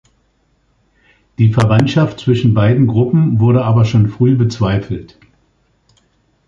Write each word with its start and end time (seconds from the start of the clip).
Die 1.37 1.53
Verwandtschaft 1.53 2.19
zwischen 2.19 2.55
beiden 2.55 2.87
Gruppen 2.87 3.39
wurde 3.39 3.63
aber 3.63 3.85
schon 3.85 4.09
früh 4.09 4.35
bezweifelt. 4.35 5.19